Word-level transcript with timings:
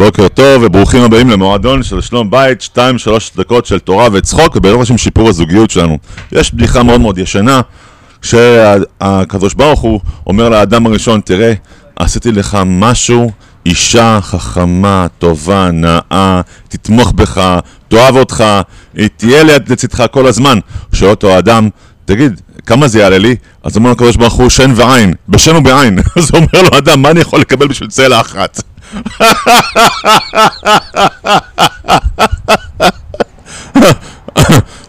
בוקר 0.00 0.28
טוב 0.28 0.62
וברוכים 0.62 1.02
הבאים 1.02 1.30
למועדון 1.30 1.82
של 1.82 2.00
שלום 2.00 2.30
בית, 2.30 2.68
2-3 2.76 2.78
דקות 3.36 3.66
של 3.66 3.78
תורה 3.78 4.08
וצחוק 4.12 4.56
ובעזרת 4.56 4.80
השם 4.80 4.98
שיפור 4.98 5.28
הזוגיות 5.28 5.70
שלנו. 5.70 5.98
יש 6.32 6.54
בדיחה 6.54 6.82
מאוד 6.82 7.00
מאוד 7.00 7.18
ישנה, 7.18 7.60
כשהקדוש 8.22 9.54
ברוך 9.54 9.80
הוא 9.80 10.00
אומר 10.26 10.48
לאדם 10.48 10.86
הראשון, 10.86 11.20
תראה, 11.20 11.52
עשיתי 11.96 12.32
לך 12.32 12.58
משהו, 12.66 13.30
אישה 13.66 14.18
חכמה, 14.22 15.06
טובה, 15.18 15.70
נאה, 15.72 16.40
תתמוך 16.68 17.12
בך, 17.12 17.58
תאהב 17.88 18.16
אותך, 18.16 18.44
היא 18.94 19.08
תהיה 19.16 19.42
ליד 19.42 19.68
לצדך 19.68 20.04
כל 20.10 20.26
הזמן. 20.26 20.58
שואל 20.92 21.10
אותו 21.10 21.30
האדם, 21.30 21.68
תגיד, 22.04 22.40
כמה 22.66 22.88
זה 22.88 22.98
יעלה 22.98 23.18
לי? 23.18 23.36
אז 23.62 23.76
אומר 23.76 23.90
הקדוש 23.90 24.16
ברוך 24.16 24.34
הוא, 24.34 24.50
שן 24.50 24.72
ועין, 24.76 25.14
בשן 25.28 25.56
ובעין. 25.56 25.98
אז 26.16 26.30
אומר 26.34 26.62
לו 26.62 26.78
אדם, 26.78 27.02
מה 27.02 27.10
אני 27.10 27.20
יכול 27.20 27.40
לקבל 27.40 27.68
בשביל 27.68 27.88
צלע 27.88 28.20
אחת? 28.20 28.62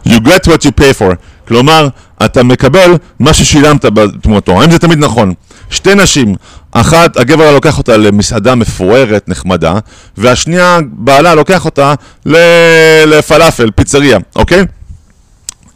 You 0.05 0.19
get 0.19 0.47
what 0.47 0.65
you 0.65 0.71
pay 0.71 0.93
for. 0.99 1.15
כלומר, 1.47 1.87
אתה 2.25 2.43
מקבל 2.43 2.97
מה 3.19 3.33
ששילמת 3.33 3.85
בתמורתו. 3.85 4.61
האם 4.61 4.71
זה 4.71 4.79
תמיד 4.79 4.97
נכון? 4.97 5.33
שתי 5.69 5.95
נשים, 5.95 6.35
אחת, 6.71 7.17
הגבר 7.17 7.51
לוקח 7.51 7.77
אותה 7.77 7.97
למסעדה 7.97 8.55
מפוארת, 8.55 9.29
נחמדה, 9.29 9.73
והשנייה, 10.17 10.79
בעלה 10.91 11.35
לוקח 11.35 11.65
אותה 11.65 11.93
לפלאפל, 13.05 13.71
פיצריה, 13.71 14.17
אוקיי? 14.35 14.65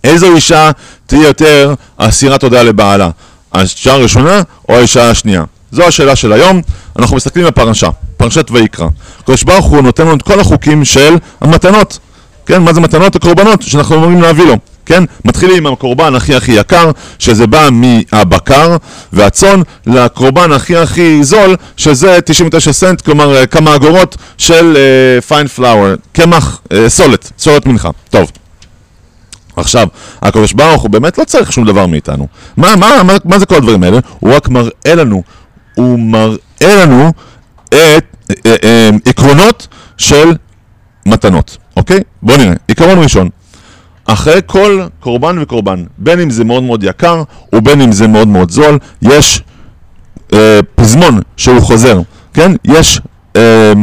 איזו 0.04 0.36
אישה 0.36 0.72
תהיה 1.06 1.28
יותר 1.28 1.74
אסירת 1.98 2.40
תודה 2.40 2.64
לבעלה? 2.64 3.10
האישה 3.54 3.94
הראשונה 3.94 4.42
או 4.70 4.76
האישה 4.76 5.10
השנייה? 5.10 5.44
זו 5.72 5.84
השאלה 5.84 6.16
של 6.16 6.34
היום, 6.34 6.62
אנחנו 7.00 7.16
מסתכלים 7.16 7.46
בפרשה, 7.46 7.90
פרשת 8.18 8.52
ויקרא. 8.52 8.88
הקדוש 9.20 9.44
ברוך 9.44 9.66
הוא 9.66 9.82
נותן 9.82 10.04
לנו 10.04 10.16
את 10.16 10.22
כל 10.22 10.40
החוקים 10.40 10.86
של 10.86 11.16
המתנות, 11.42 12.00
כן? 12.46 12.62
מה 12.64 12.74
זה 12.74 12.82
מתנות? 12.82 13.16
הקורבנות 13.16 13.62
שאנחנו 13.62 13.96
אמורים 13.96 14.22
להביא 14.22 14.46
לו, 14.46 14.56
כן? 14.86 15.04
מתחילים 15.26 15.68
עם 15.68 15.74
הקורבן 15.74 16.16
הכי 16.16 16.36
הכי 16.36 16.52
יקר, 16.52 16.92
שזה 17.20 17.48
בא 17.48 17.70
מהבקר 17.72 18.78
והצאן, 19.14 19.62
לקורבן 19.86 20.52
הכי 20.52 20.78
הכי 20.78 21.24
זול, 21.24 21.56
שזה 21.78 22.20
99 22.26 22.74
סנט, 22.74 23.02
כלומר 23.02 23.46
כמה 23.46 23.76
אגורות 23.76 24.18
של 24.38 24.78
פיין 25.28 25.46
uh, 25.46 25.50
פלאואר, 25.50 25.96
קמח, 26.14 26.62
uh, 26.64 26.76
סולת, 26.88 27.32
סולת 27.38 27.66
מנחה. 27.66 27.90
טוב. 28.10 28.32
עכשיו, 29.56 29.88
הקדוש 30.22 30.54
ברוך 30.54 30.82
הוא 30.82 30.90
באמת 30.90 31.18
לא 31.18 31.24
צריך 31.24 31.52
שום 31.52 31.66
דבר 31.66 31.86
מאיתנו. 31.86 32.28
מה, 32.58 32.76
מה, 32.76 33.04
מה, 33.04 33.14
מה 33.26 33.40
זה 33.40 33.46
כל 33.46 33.56
הדברים 33.56 33.84
האלה? 33.84 34.00
הוא 34.20 34.34
רק 34.36 34.50
מראה 34.50 34.96
לנו 34.96 35.24
הוא 35.76 36.00
מראה 36.00 36.86
לנו 36.86 37.12
את 37.76 38.06
אה, 38.30 38.36
אה, 38.46 38.56
אה, 38.64 38.90
עקרונות 39.06 39.68
של 39.98 40.36
מתנות, 41.06 41.58
אוקיי? 41.78 42.00
בואו 42.22 42.38
נראה. 42.38 42.54
עיקרון 42.68 43.00
ראשון, 43.00 43.30
אחרי 44.06 44.42
כל 44.46 44.82
קורבן 45.00 45.40
וקורבן, 45.42 45.84
בין 45.98 46.20
אם 46.20 46.30
זה 46.30 46.44
מאוד 46.44 46.64
מאוד 46.64 46.84
יקר 46.84 47.24
ובין 47.54 47.82
אם 47.82 47.92
זה 47.92 48.08
מאוד 48.08 48.28
מאוד 48.28 48.52
זול, 48.52 48.80
יש 49.02 49.42
אה, 50.34 50.60
פזמון 50.76 51.20
שהוא 51.38 51.60
חוזר, 51.62 52.02
כן? 52.34 52.52
יש... 52.66 53.02
אה, 53.36 53.74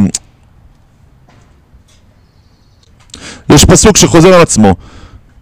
יש 3.49 3.65
פסוק 3.65 3.97
שחוזר 3.97 4.33
על 4.33 4.41
עצמו, 4.41 4.75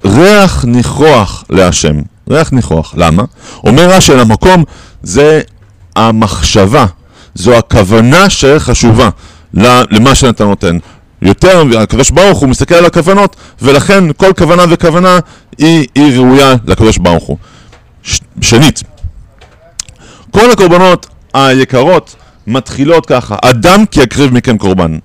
ריח 0.06 0.66
ניחוח 0.66 1.44
להשם. 1.50 1.96
ריח 2.30 2.52
ניחוח, 2.52 2.94
למה? 2.98 3.24
אומר 3.64 3.90
רש"י 3.90 4.14
על 4.14 4.20
המקום, 4.20 4.64
זה 5.04 5.42
המחשבה, 5.96 6.86
זו 7.36 7.58
הכוונה 7.58 8.30
שחשובה 8.30 9.10
למה 9.54 10.16
שאתה 10.16 10.46
נותן. 10.46 10.78
יותר, 11.22 11.64
הקדוש 11.80 12.10
ברוך 12.10 12.40
הוא 12.40 12.50
מסתכל 12.50 12.76
על 12.76 12.86
הכוונות, 12.86 13.36
ולכן 13.62 14.04
כל 14.18 14.32
כוונה 14.38 14.64
וכוונה 14.70 15.20
היא, 15.58 15.88
היא 15.96 16.20
ראויה 16.20 16.56
לקדוש 16.68 16.98
ברוך 16.98 17.24
הוא. 17.24 17.38
ש, 18.04 18.20
שנית, 18.42 18.84
כל 20.32 20.52
הקורבנות 20.52 21.08
היקרות 21.34 22.16
מתחילות 22.48 23.06
ככה, 23.06 23.36
אדם 23.42 23.86
כי 23.86 24.02
יקריב 24.02 24.34
מכם 24.34 24.58
קורבן. 24.58 24.98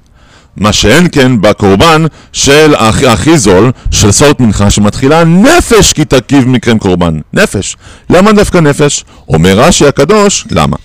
מה 0.56 0.72
שאין 0.72 1.08
כן 1.12 1.40
בקורבן 1.40 2.06
של 2.32 2.74
הכי, 2.74 3.06
הכי 3.06 3.38
זול, 3.38 3.72
של 3.90 4.12
סולת 4.12 4.40
מנחה, 4.40 4.70
שמתחילה 4.70 5.24
נפש 5.24 5.92
כי 5.92 6.04
תקיב 6.04 6.48
מכם 6.48 6.78
קורבן. 6.78 7.20
נפש. 7.32 7.76
למה 8.10 8.32
דווקא 8.32 8.58
נפש? 8.58 9.04
אומר 9.28 9.58
רש"י 9.58 9.86
הקדוש, 9.86 10.44
למה? 10.50 10.76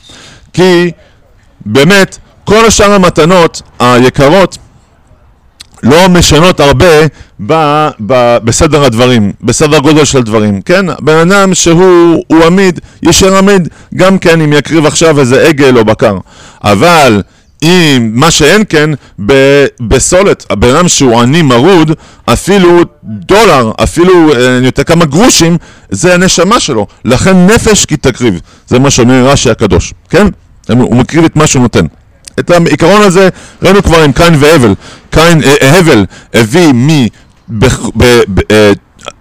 כי 0.54 0.92
באמת, 1.66 2.18
כל 2.44 2.66
השאר 2.66 2.94
המתנות 2.94 3.62
היקרות 3.80 4.58
לא 5.84 6.10
משנות 6.10 6.60
הרבה 6.60 7.06
ב, 7.46 7.54
ב, 8.06 8.38
בסדר 8.44 8.84
הדברים, 8.84 9.32
בסדר 9.42 9.80
גודל 9.80 10.06
של 10.06 10.22
דברים, 10.22 10.62
כן? 10.62 10.86
בן 11.00 11.18
אדם 11.32 11.54
שהוא 11.54 12.46
עמיד, 12.46 12.80
יישאר 13.04 13.38
עמיד 13.38 13.68
גם 13.96 14.18
כן 14.18 14.42
אם 14.42 14.54
יקריב 14.54 14.86
עכשיו 14.86 15.20
איזה 15.20 15.48
עגל 15.48 15.78
או 15.78 15.86
בקר. 15.86 16.18
אבל 16.64 17.22
אם 17.64 18.12
מה 18.14 18.32
שאין 18.32 18.64
כן 18.70 18.90
בסולת, 19.80 20.46
הבן 20.50 20.76
אדם 20.76 20.88
שהוא 20.88 21.22
עני 21.22 21.42
מרוד, 21.42 21.92
אפילו 22.26 22.82
דולר, 23.04 23.72
אפילו 23.84 24.34
אה, 24.34 24.60
יותר 24.64 24.84
כמה 24.84 25.06
גרושים, 25.06 25.58
זה 25.90 26.14
הנשמה 26.14 26.60
שלו. 26.60 26.88
לכן 27.06 27.48
נפש 27.48 27.86
כי 27.86 27.98
תקריב. 27.98 28.40
זה 28.68 28.80
מה 28.80 28.90
שאומר 28.90 29.28
רש"י 29.28 29.50
הקדוש, 29.50 29.94
כן? 30.10 30.28
הוא 30.70 30.96
מקריב 30.96 31.26
את 31.26 31.36
מה 31.36 31.48
שהוא 31.48 31.62
נותן. 31.62 31.86
את 32.40 32.50
העיקרון 32.50 33.02
הזה 33.02 33.30
ראינו 33.64 33.84
כבר 33.84 34.04
עם 34.04 34.12
קין 34.12 34.34
והבל. 34.40 34.74
קין, 35.10 35.44
אה, 35.44 35.80
הבל 35.80 36.06
הביא 36.34 36.74
מ... 36.74 36.90
אה, 38.52 38.72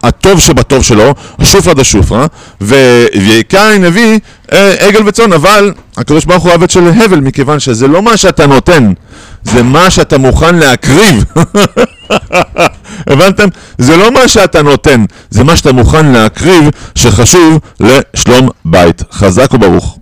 הטוב 0.03 0.41
שבטוב 0.41 0.85
שלו, 0.85 1.15
שופרא 1.43 1.75
דה 1.75 1.85
שופרא, 1.85 2.27
וקין 2.61 3.85
הביא 3.85 4.19
אה, 4.53 4.75
עגל 4.79 5.03
וצאן, 5.07 5.33
אבל 5.33 5.73
הקדוש 5.97 6.25
ברוך 6.25 6.45
הוא 6.45 6.53
עבד 6.53 6.71
של 6.71 6.89
הבל, 6.89 7.21
מכיוון 7.21 7.61
שזה 7.61 7.89
לא 7.89 8.03
מה 8.03 8.17
שאתה 8.17 8.47
נותן, 8.47 8.93
זה 9.43 9.63
מה 9.63 9.91
שאתה 9.91 10.19
מוכן 10.19 10.55
להקריב. 10.55 11.25
הבנתם? 13.11 13.49
זה 13.79 13.97
לא 13.97 14.13
מה 14.13 14.29
שאתה 14.29 14.63
נותן, 14.63 15.05
זה 15.31 15.45
מה 15.45 15.57
שאתה 15.57 15.73
מוכן 15.73 16.07
להקריב, 16.07 16.71
שחשוב 16.95 17.59
לשלום 17.81 18.49
בית. 18.65 19.03
חזק 19.13 19.55
וברוך. 19.55 20.00